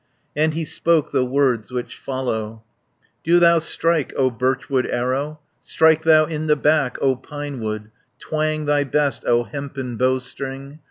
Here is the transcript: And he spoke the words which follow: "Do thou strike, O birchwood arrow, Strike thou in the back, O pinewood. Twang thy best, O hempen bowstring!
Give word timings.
And 0.35 0.55
he 0.55 0.65
spoke 0.65 1.11
the 1.11 1.23
words 1.23 1.71
which 1.71 1.95
follow: 1.95 2.63
"Do 3.23 3.39
thou 3.39 3.59
strike, 3.59 4.11
O 4.17 4.31
birchwood 4.31 4.87
arrow, 4.87 5.39
Strike 5.61 6.01
thou 6.01 6.25
in 6.25 6.47
the 6.47 6.55
back, 6.55 6.97
O 7.03 7.15
pinewood. 7.15 7.91
Twang 8.17 8.65
thy 8.65 8.83
best, 8.83 9.23
O 9.27 9.43
hempen 9.43 9.97
bowstring! 9.97 10.79